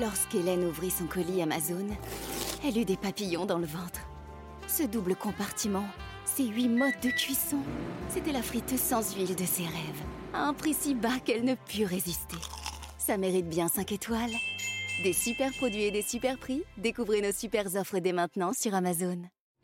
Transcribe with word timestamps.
Lorsqu'Hélène 0.00 0.64
ouvrit 0.64 0.90
son 0.90 1.04
colis 1.04 1.40
Amazon, 1.40 1.86
elle 2.66 2.76
eut 2.78 2.84
des 2.84 2.96
papillons 2.96 3.46
dans 3.46 3.58
le 3.58 3.66
ventre. 3.66 4.00
Ce 4.66 4.82
double 4.82 5.14
compartiment, 5.14 5.84
ces 6.24 6.46
huit 6.46 6.68
modes 6.68 6.98
de 7.00 7.10
cuisson, 7.10 7.58
c'était 8.08 8.32
la 8.32 8.42
friteuse 8.42 8.80
sans 8.80 9.14
huile 9.14 9.36
de 9.36 9.44
ses 9.44 9.62
rêves, 9.62 10.02
à 10.32 10.48
un 10.48 10.52
prix 10.52 10.74
si 10.74 10.94
bas 10.94 11.20
qu'elle 11.24 11.44
ne 11.44 11.54
put 11.54 11.84
résister. 11.84 12.36
Ça 12.98 13.16
mérite 13.16 13.48
bien 13.48 13.68
5 13.68 13.92
étoiles. 13.92 14.32
Des 15.04 15.12
super 15.12 15.52
produits 15.52 15.84
et 15.84 15.90
des 15.92 16.02
super 16.02 16.38
prix, 16.38 16.62
découvrez 16.76 17.20
nos 17.20 17.32
super 17.32 17.66
offres 17.76 18.00
dès 18.00 18.12
maintenant 18.12 18.50
sur 18.52 18.74
Amazon. 18.74 19.18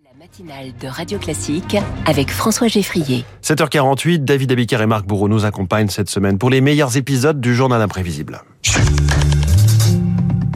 La 0.04 0.16
matinale 0.16 0.76
de 0.76 0.86
Radio 0.86 1.18
Classique 1.18 1.76
avec 2.06 2.30
François 2.30 2.68
Geffrier. 2.68 3.24
7h48, 3.42 4.24
David 4.24 4.52
Abiker 4.52 4.80
et 4.80 4.86
Marc 4.86 5.06
Bourreau 5.06 5.28
nous 5.28 5.44
accompagnent 5.44 5.88
cette 5.88 6.10
semaine 6.10 6.38
pour 6.38 6.50
les 6.50 6.60
meilleurs 6.60 6.96
épisodes 6.96 7.40
du 7.40 7.54
Journal 7.54 7.82
Imprévisible. 7.82 8.42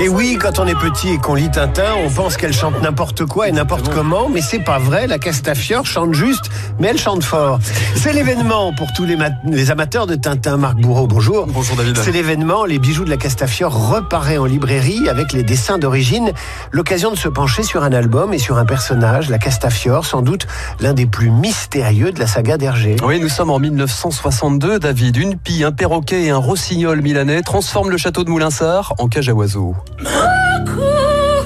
Et 0.00 0.08
oui, 0.08 0.36
quand 0.40 0.58
on 0.58 0.66
est 0.66 0.74
petit 0.74 1.10
et 1.10 1.18
qu'on 1.18 1.34
lit 1.34 1.50
Tintin, 1.50 1.94
on 2.04 2.10
pense 2.10 2.36
qu'elle 2.36 2.52
chante 2.52 2.80
n'importe 2.82 3.24
quoi 3.24 3.48
et 3.48 3.52
n'importe 3.52 3.88
comment, 3.88 4.28
mais 4.28 4.40
c'est 4.40 4.58
pas 4.58 4.78
vrai. 4.78 5.06
La 5.06 5.18
Castafiore 5.18 5.86
chante 5.86 6.12
juste, 6.12 6.50
mais 6.80 6.88
elle 6.88 6.98
chante 6.98 7.22
fort. 7.22 7.60
C'est 7.94 8.12
l'événement 8.12 8.72
pour 8.72 8.92
tous 8.92 9.04
les, 9.04 9.16
les, 9.44 9.70
amateurs 9.70 10.08
de 10.08 10.16
Tintin. 10.16 10.56
Marc 10.56 10.76
Bourreau, 10.76 11.06
bonjour. 11.06 11.46
Bonjour 11.46 11.76
David. 11.76 11.96
C'est 11.98 12.10
l'événement. 12.10 12.64
Les 12.64 12.80
bijoux 12.80 13.04
de 13.04 13.10
la 13.10 13.16
Castafiore 13.16 13.90
reparaît 13.90 14.38
en 14.38 14.44
librairie 14.44 15.08
avec 15.08 15.32
les 15.32 15.44
dessins 15.44 15.78
d'origine. 15.78 16.32
L'occasion 16.72 17.12
de 17.12 17.16
se 17.16 17.28
pencher 17.28 17.62
sur 17.62 17.84
un 17.84 17.92
album 17.92 18.34
et 18.34 18.38
sur 18.38 18.58
un 18.58 18.64
personnage, 18.64 19.30
la 19.30 19.38
Castafiore, 19.38 20.04
sans 20.04 20.22
doute 20.22 20.48
l'un 20.80 20.94
des 20.94 21.06
plus 21.06 21.30
mystérieux 21.30 22.10
de 22.10 22.18
la 22.18 22.26
saga 22.26 22.58
d'Hergé. 22.58 22.96
Oui, 23.04 23.20
nous 23.20 23.28
sommes 23.28 23.50
en 23.50 23.60
1962, 23.60 24.80
David. 24.80 25.16
Une 25.16 25.36
pie, 25.36 25.62
un 25.62 25.72
perroquet 25.72 26.24
et 26.24 26.30
un 26.30 26.38
rossignol 26.38 27.02
milanais 27.02 27.42
transforment 27.42 27.90
le 27.90 27.98
château 27.98 28.24
de 28.24 28.30
En 28.60 29.08
cage 29.08 29.30
à 29.30 29.32
oiseaux. 29.32 29.74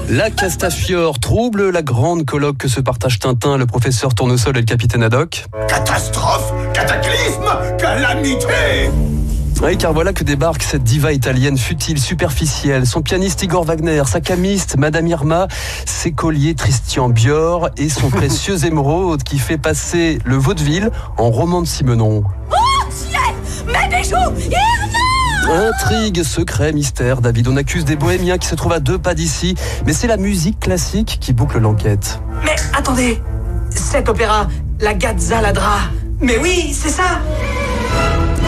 La 0.09 0.29
Castafiore 0.29 1.19
trouble 1.19 1.69
la 1.69 1.81
grande 1.81 2.25
colloque 2.25 2.57
que 2.57 2.67
se 2.67 2.81
partagent 2.81 3.19
Tintin, 3.19 3.57
le 3.57 3.65
professeur 3.65 4.13
Tournesol 4.13 4.57
et 4.57 4.59
le 4.59 4.65
capitaine 4.65 5.03
Haddock. 5.03 5.45
Catastrophe 5.69 6.51
Cataclysme 6.73 7.77
Calamité 7.77 8.89
oui, 9.63 9.75
car 9.75 9.91
voilà 9.91 10.13
que 10.13 10.23
débarque 10.23 10.61
cette 10.61 10.83
diva 10.83 11.13
italienne 11.13 11.57
futile, 11.57 11.99
superficielle, 11.99 12.85
son 12.85 13.01
pianiste 13.01 13.41
Igor 13.41 13.63
Wagner, 13.63 14.03
sa 14.05 14.21
camiste 14.21 14.77
Madame 14.77 15.07
Irma, 15.07 15.47
ses 15.83 16.11
colliers 16.11 16.53
Christian 16.53 17.09
Bior 17.09 17.69
et 17.75 17.89
son 17.89 18.09
précieux 18.11 18.65
émeraude 18.65 19.23
qui 19.23 19.39
fait 19.39 19.57
passer 19.57 20.19
le 20.25 20.35
vaudeville 20.35 20.91
en 21.17 21.31
roman 21.31 21.63
de 21.63 21.67
Simenon. 21.67 22.23
Oh, 22.51 22.55
ciel 22.91 23.19
Mes 23.65 23.97
bijoux 23.97 24.15
Intrigue, 25.49 26.23
secret, 26.23 26.73
mystère, 26.73 27.21
David. 27.21 27.47
On 27.47 27.55
accuse 27.55 27.85
des 27.85 27.95
bohémiens 27.95 28.37
qui 28.37 28.47
se 28.47 28.55
trouvent 28.55 28.73
à 28.73 28.79
deux 28.79 28.97
pas 28.97 29.13
d'ici, 29.13 29.55
mais 29.85 29.93
c'est 29.93 30.07
la 30.07 30.17
musique 30.17 30.59
classique 30.59 31.17
qui 31.21 31.31
boucle 31.31 31.59
l'enquête. 31.59 32.19
Mais 32.43 32.55
attendez, 32.77 33.21
cet 33.69 34.09
opéra, 34.09 34.47
la 34.81 34.93
Gazzaladra. 34.93 35.79
Mais 36.19 36.37
oui, 36.37 36.73
c'est 36.73 36.89
ça 36.89 37.21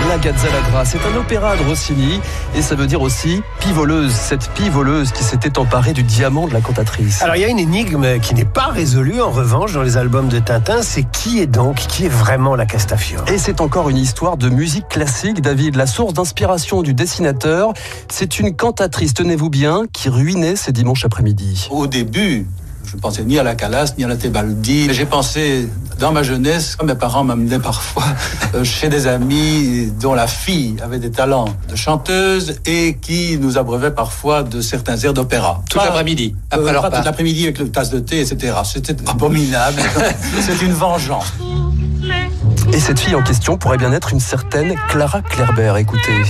la 0.10 0.18
Gazzalagra. 0.18 0.86
C'est 0.86 0.98
un 1.06 1.16
opéra 1.20 1.56
de 1.56 1.62
Rossini 1.64 2.20
et 2.56 2.64
ça 2.64 2.74
veut 2.74 2.88
dire 2.88 3.00
aussi 3.00 3.44
pivoleuse, 3.60 4.12
cette 4.12 4.50
pivoleuse 4.54 5.12
qui 5.12 5.24
s'était 5.24 5.60
emparée 5.60 5.94
du 5.94 6.02
diamant 6.02 6.48
de 6.48 6.54
la 6.54 6.62
cantatrice. 6.62 7.22
Alors 7.22 7.36
il 7.36 7.44
y 7.44 7.46
a 7.46 7.48
une 7.48 7.60
énigme 7.60 8.20
qui 8.20 8.34
n'est 8.34 8.44
pas 8.44 8.70
résolue 8.70 9.22
en 9.22 9.30
revanche 9.30 9.74
dans 9.74 9.84
les 9.84 9.98
albums 9.98 10.28
de 10.28 10.40
Tintin, 10.40 10.82
c'est 10.82 11.04
qui 11.04 11.40
est 11.40 11.46
donc, 11.46 11.76
qui 11.76 12.06
est 12.06 12.10
vraiment 12.10 12.56
la 12.56 12.66
Castafiore? 12.66 13.24
Et 13.30 13.38
c'est 13.38 13.62
encore 13.62 13.90
une 13.90 13.98
histoire 13.98 14.36
de 14.36 14.50
musique 14.50 14.88
classique, 14.88 15.42
David. 15.42 15.76
La 15.76 15.86
source 15.86 16.14
d'inspiration 16.14 16.82
du 16.82 16.96
dessinateur, 16.96 17.74
c'est 18.10 18.40
une 18.40 18.56
cantatrice, 18.56 19.14
tenez-vous 19.14 19.52
bien, 19.52 19.84
qui 19.94 20.10
ruinait 20.10 20.56
ses 20.56 20.72
dimanches 20.72 21.06
après-midi. 21.06 21.68
Au 21.70 21.86
début, 21.86 22.48
je 22.90 22.96
ne 22.96 23.02
pensais 23.02 23.24
ni 23.24 23.38
à 23.38 23.44
la 23.44 23.54
Calas, 23.54 23.94
ni 24.00 24.04
à 24.04 24.08
la 24.08 24.18
Tebaldi. 24.18 24.92
J'ai 24.92 25.06
pensé, 25.06 25.70
dans 26.00 26.12
ma 26.12 26.24
jeunesse, 26.24 26.76
mes 26.84 26.96
parents 26.96 27.24
m'amenaient 27.24 27.60
parfois 27.60 28.06
chez 28.64 28.90
des 28.90 29.06
amis 29.06 29.92
dont 30.02 30.16
la 30.16 30.26
fille 30.26 30.76
avait 30.82 30.98
des 30.98 31.12
talents 31.12 31.46
de 31.70 31.76
chanteuse 31.76 32.56
et 32.66 32.98
qui 33.00 33.38
nous 33.38 33.60
abreuvait 33.60 33.92
parfois 33.92 34.42
de 34.42 34.60
certains 34.60 34.98
airs 34.98 35.14
d'opéra. 35.14 35.62
Tout 35.70 35.78
l'après-midi. 35.78 36.36
Après 36.50 36.74
l'après-midi 36.74 37.44
avec 37.44 37.60
le 37.60 37.70
tasse 37.70 37.92
de 37.92 38.00
thé, 38.00 38.22
etc. 38.22 38.56
C'était 38.64 38.96
abominable. 39.08 39.80
C'est 40.42 40.60
une 40.64 40.74
vengeance. 40.74 41.32
Et 42.74 42.80
cette 42.80 43.00
fille 43.00 43.14
en 43.14 43.22
question 43.22 43.56
pourrait 43.56 43.78
bien 43.78 43.94
être 43.94 44.14
une 44.14 44.20
certaine 44.20 44.74
Clara 44.90 45.22
Clairber. 45.22 45.76
Écoutez. 45.78 46.24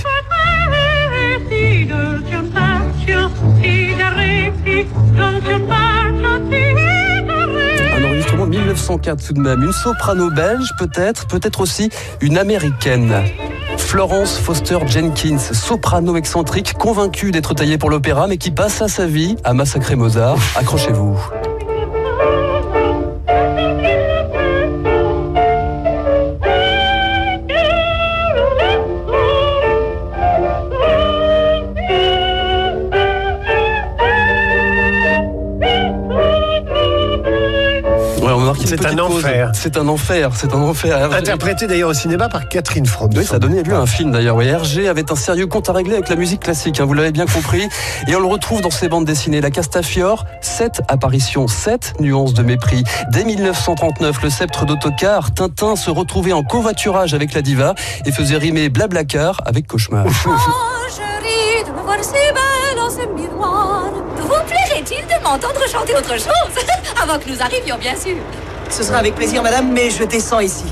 1904, 8.69 9.25
tout 9.25 9.33
de 9.33 9.39
même. 9.39 9.63
Une 9.63 9.73
soprano 9.73 10.29
belge 10.29 10.69
peut-être, 10.77 11.25
peut-être 11.25 11.61
aussi 11.61 11.89
une 12.21 12.37
américaine. 12.37 13.15
Florence 13.77 14.37
Foster 14.37 14.77
Jenkins, 14.85 15.39
soprano 15.39 16.15
excentrique, 16.15 16.73
convaincue 16.73 17.31
d'être 17.31 17.55
taillée 17.55 17.79
pour 17.79 17.89
l'opéra, 17.89 18.27
mais 18.27 18.37
qui 18.37 18.51
passa 18.51 18.87
sa 18.87 19.07
vie 19.07 19.37
à 19.43 19.53
massacrer 19.53 19.95
Mozart. 19.95 20.37
Accrochez-vous. 20.55 21.17
C'est 38.69 38.85
un 38.85 38.99
enfer. 38.99 39.51
C'est 39.55 39.77
un 39.77 39.87
enfer, 39.87 40.29
c'est 40.35 40.53
un 40.53 40.61
enfer. 40.61 41.11
Interprété 41.11 41.65
d'ailleurs 41.65 41.89
au 41.89 41.93
cinéma 41.95 42.29
par 42.29 42.47
Catherine 42.49 42.85
Fromm. 42.85 43.09
Oui, 43.15 43.25
ça 43.25 43.37
a 43.37 43.39
donné 43.39 43.63
lieu 43.63 43.73
à 43.73 43.79
un 43.79 43.87
film 43.87 44.11
d'ailleurs. 44.11 44.35
Oui, 44.35 44.45
Hergé 44.45 44.87
avait 44.87 45.11
un 45.11 45.15
sérieux 45.15 45.47
compte 45.47 45.69
à 45.69 45.73
régler 45.73 45.95
avec 45.95 46.07
la 46.07 46.15
musique 46.15 46.41
classique, 46.41 46.79
hein, 46.79 46.85
vous 46.85 46.93
l'avez 46.93 47.11
bien 47.11 47.25
compris. 47.25 47.67
Et 48.07 48.15
on 48.15 48.19
le 48.19 48.27
retrouve 48.27 48.61
dans 48.61 48.69
ses 48.69 48.87
bandes 48.87 49.05
dessinées. 49.05 49.41
La 49.41 49.49
Castafiore, 49.49 50.25
7 50.41 50.81
apparitions, 50.87 51.47
7 51.47 51.95
nuances 51.99 52.35
de 52.35 52.43
mépris. 52.43 52.83
Dès 53.11 53.23
1939, 53.23 54.21
le 54.21 54.29
sceptre 54.29 54.65
d'autocar, 54.67 55.33
Tintin 55.33 55.75
se 55.75 55.89
retrouvait 55.89 56.33
en 56.33 56.43
covoiturage 56.43 57.15
avec 57.15 57.33
la 57.33 57.41
diva 57.41 57.73
et 58.05 58.11
faisait 58.11 58.37
rimer 58.37 58.69
Blablacar 58.69 59.41
avec 59.47 59.65
Cauchemar. 59.65 60.05
Oh, 60.05 60.29
je 60.89 61.01
ris 61.23 61.63
de 61.65 61.71
me 61.71 61.83
voir 61.83 61.97
si 62.03 62.11
belle 62.11 62.77
dans 62.77 62.89
ce 62.91 63.07
miroir. 63.19 63.85
Vous 64.15 64.45
plairait-il 64.45 65.07
de 65.07 65.23
m'entendre 65.23 65.67
chanter 65.71 65.95
autre 65.95 66.13
chose? 66.13 66.63
Avant 67.01 67.17
que 67.17 67.29
nous 67.29 67.41
arrivions, 67.41 67.77
bien 67.79 67.95
sûr. 67.95 68.15
Ce 68.69 68.83
sera 68.83 68.97
avec 68.99 69.15
plaisir, 69.15 69.41
madame, 69.43 69.71
mais 69.71 69.89
je 69.89 70.03
descends 70.03 70.39
ici. 70.39 70.65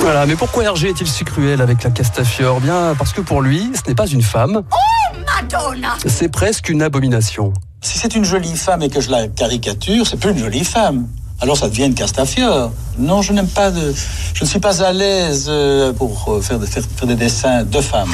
Voilà, 0.00 0.24
mais 0.26 0.34
pourquoi 0.34 0.64
Hergé 0.64 0.88
est-il 0.88 1.06
si 1.06 1.24
cruel 1.24 1.60
avec 1.60 1.82
la 1.84 1.90
Castafiore? 1.90 2.60
Bien, 2.60 2.94
parce 2.98 3.12
que 3.12 3.20
pour 3.20 3.42
lui, 3.42 3.70
ce 3.74 3.88
n'est 3.88 3.94
pas 3.94 4.06
une 4.06 4.22
femme. 4.22 4.62
Oh, 4.72 5.16
Madonna 5.26 5.96
C'est 6.06 6.30
presque 6.30 6.70
une 6.70 6.82
abomination. 6.82 7.52
Si 7.82 7.98
c'est 7.98 8.14
une 8.14 8.24
jolie 8.24 8.56
femme 8.56 8.82
et 8.82 8.88
que 8.88 9.00
je 9.00 9.10
la 9.10 9.28
caricature, 9.28 10.06
c'est 10.06 10.16
plus 10.16 10.30
une 10.30 10.38
jolie 10.38 10.64
femme. 10.64 11.06
Alors 11.40 11.56
ça 11.56 11.68
devient 11.68 11.86
une 11.86 11.94
Castafiore. 11.94 12.72
Non, 12.98 13.22
je 13.22 13.32
n'aime 13.32 13.48
pas 13.48 13.70
de... 13.70 13.94
Je 14.34 14.44
ne 14.44 14.48
suis 14.48 14.58
pas 14.58 14.82
à 14.82 14.92
l'aise 14.92 15.46
euh, 15.48 15.92
pour 15.92 16.26
euh, 16.28 16.40
faire, 16.40 16.62
faire, 16.62 16.82
faire 16.96 17.08
des 17.08 17.14
dessins 17.14 17.64
de 17.64 17.80
femmes. 17.80 18.10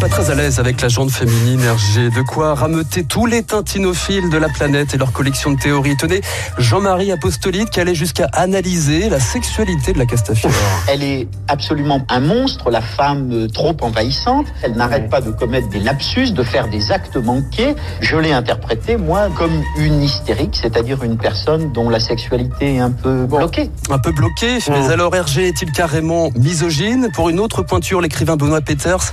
Pas 0.00 0.08
très 0.08 0.30
à 0.30 0.34
l'aise 0.34 0.58
avec 0.58 0.80
la 0.82 0.88
jante 0.88 1.10
féminine 1.10 1.60
Hergé. 1.62 2.10
De 2.10 2.20
quoi 2.20 2.54
rameuter 2.54 3.04
tous 3.04 3.24
les 3.24 3.42
tintinophiles 3.42 4.28
de 4.28 4.36
la 4.36 4.48
planète 4.48 4.92
et 4.94 4.98
leur 4.98 5.10
collection 5.12 5.52
de 5.52 5.58
théories. 5.58 5.96
Tenez, 5.96 6.20
Jean-Marie 6.58 7.12
Apostolide 7.12 7.70
qui 7.70 7.80
allait 7.80 7.94
jusqu'à 7.94 8.26
analyser 8.32 9.08
la 9.08 9.20
sexualité 9.20 9.92
de 9.94 9.98
la 9.98 10.04
Castafiore. 10.04 10.52
Elle 10.88 11.02
est 11.02 11.28
absolument 11.48 12.04
un 12.10 12.20
monstre, 12.20 12.70
la 12.70 12.82
femme 12.82 13.46
trop 13.54 13.76
envahissante. 13.80 14.46
Elle 14.62 14.72
n'arrête 14.72 15.08
pas 15.08 15.20
de 15.20 15.30
commettre 15.30 15.68
des 15.68 15.80
lapsus, 15.80 16.32
de 16.32 16.42
faire 16.42 16.68
des 16.68 16.92
actes 16.92 17.16
manqués. 17.16 17.74
Je 18.00 18.16
l'ai 18.16 18.32
interprétée, 18.32 18.96
moi, 18.96 19.28
comme 19.36 19.62
une 19.78 20.02
hystérique, 20.02 20.58
c'est-à-dire 20.60 21.04
une 21.04 21.16
personne 21.16 21.72
dont 21.72 21.88
la 21.88 22.00
sexualité 22.00 22.74
est 22.74 22.80
un 22.80 22.90
peu 22.90 23.24
bloquée. 23.24 23.70
Un 23.88 23.98
peu 23.98 24.12
bloquée, 24.12 24.58
mais 24.68 24.90
alors 24.90 25.14
Hergé 25.14 25.48
est-il 25.48 25.72
carrément 25.72 26.30
misogyne? 26.36 27.08
Pour 27.14 27.30
une 27.30 27.40
autre 27.40 27.62
pointure, 27.62 28.02
l'écrivain 28.02 28.36
Benoît 28.36 28.60
Peters, 28.60 29.12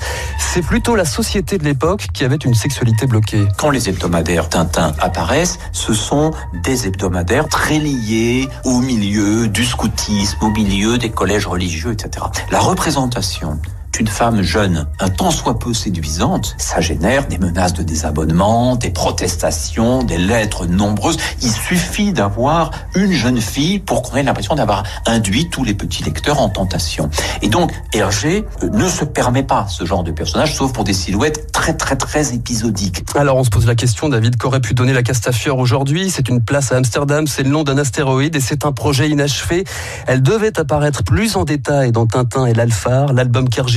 c'est 0.53 0.61
plutôt 0.61 0.95
la 0.95 1.03
société 1.03 1.57
de 1.57 1.63
l'époque 1.63 2.09
qui 2.13 2.23
avait 2.23 2.35
une 2.35 2.53
sexualité 2.53 3.07
bloquée. 3.07 3.47
Quand 3.57 3.71
les 3.71 3.89
hebdomadaires 3.89 4.49
Tintin 4.49 4.93
apparaissent, 4.99 5.57
ce 5.71 5.95
sont 5.95 6.29
des 6.53 6.85
hebdomadaires 6.85 7.47
très 7.47 7.79
liés 7.79 8.47
au 8.63 8.77
milieu 8.77 9.47
du 9.47 9.65
scoutisme, 9.65 10.37
au 10.41 10.51
milieu 10.51 10.99
des 10.99 11.09
collèges 11.09 11.47
religieux, 11.47 11.91
etc. 11.91 12.27
La 12.51 12.59
représentation 12.59 13.59
Une 13.99 14.07
femme 14.07 14.41
jeune, 14.41 14.87
un 14.99 15.09
tant 15.09 15.29
soit 15.29 15.59
peu 15.59 15.71
séduisante, 15.71 16.55
ça 16.57 16.81
génère 16.81 17.27
des 17.27 17.37
menaces 17.37 17.73
de 17.73 17.83
désabonnement, 17.83 18.75
des 18.75 18.89
protestations, 18.89 20.01
des 20.01 20.17
lettres 20.17 20.65
nombreuses. 20.65 21.17
Il 21.43 21.51
suffit 21.51 22.11
d'avoir 22.11 22.71
une 22.95 23.11
jeune 23.11 23.39
fille 23.39 23.77
pour 23.77 24.01
qu'on 24.01 24.17
ait 24.17 24.23
l'impression 24.23 24.55
d'avoir 24.55 24.83
induit 25.05 25.47
tous 25.49 25.63
les 25.63 25.75
petits 25.75 26.03
lecteurs 26.03 26.41
en 26.41 26.49
tentation. 26.49 27.09
Et 27.43 27.49
donc, 27.49 27.71
Hergé 27.93 28.45
euh, 28.63 28.69
ne 28.69 28.89
se 28.89 29.05
permet 29.05 29.43
pas 29.43 29.67
ce 29.69 29.85
genre 29.85 30.03
de 30.03 30.11
personnage, 30.11 30.55
sauf 30.55 30.73
pour 30.73 30.83
des 30.85 30.93
silhouettes 30.93 31.51
très 31.51 31.77
très 31.77 31.95
très 31.95 32.33
épisodiques. 32.33 33.03
Alors 33.15 33.37
on 33.37 33.43
se 33.43 33.51
pose 33.51 33.67
la 33.67 33.75
question, 33.75 34.09
David, 34.09 34.37
qu'aurait 34.37 34.59
pu 34.59 34.73
donner 34.73 34.93
la 34.93 35.03
Castafiore 35.03 35.59
aujourd'hui? 35.59 36.09
C'est 36.09 36.29
une 36.29 36.43
place 36.43 36.71
à 36.71 36.77
Amsterdam, 36.77 37.27
c'est 37.27 37.43
le 37.43 37.49
nom 37.51 37.63
d'un 37.63 37.77
astéroïde 37.77 38.35
et 38.35 38.41
c'est 38.41 38.65
un 38.65 38.71
projet 38.71 39.07
inachevé. 39.07 39.65
Elle 40.07 40.23
devait 40.23 40.59
apparaître 40.59 41.03
plus 41.03 41.35
en 41.35 41.43
détail 41.43 41.91
dans 41.91 42.07
Tintin 42.07 42.47
et 42.47 42.55
l'Alphard. 42.55 43.13
L'album 43.13 43.49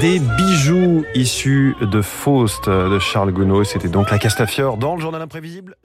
Des 0.00 0.18
bijoux 0.18 1.06
issus 1.14 1.74
de 1.80 2.02
Faust 2.02 2.68
de 2.68 2.98
Charles 2.98 3.32
Gounod, 3.32 3.64
c'était 3.64 3.88
donc 3.88 4.10
la 4.10 4.18
Castafiore 4.18 4.76
dans 4.76 4.94
le 4.94 5.00
journal 5.00 5.22
imprévisible. 5.22 5.76